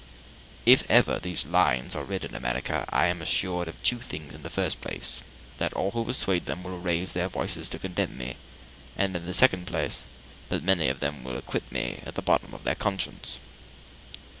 [0.65, 4.33] If ever these lines are read in America, I am well assured of two things:
[4.33, 5.21] in the first place,
[5.59, 8.37] that all who peruse them will raise their voices to condemn me;
[8.97, 10.05] and in the second place,
[10.49, 13.37] that very many of them will acquit me at the bottom of their conscience.